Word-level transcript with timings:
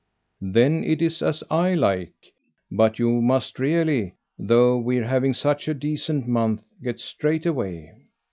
"Then 0.49 0.83
it's 0.83 1.21
as 1.21 1.43
I 1.51 1.75
like. 1.75 2.33
But 2.71 2.97
you 2.97 3.21
must 3.21 3.59
really, 3.59 4.15
though 4.35 4.79
we're 4.79 5.05
having 5.05 5.35
such 5.35 5.67
a 5.67 5.75
decent 5.75 6.27
month, 6.27 6.65
get 6.81 6.99
straight 6.99 7.45
away." 7.45 7.91